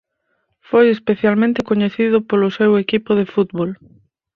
[0.69, 3.69] Foi especialmente coñecido polo seu equipo de fútbol.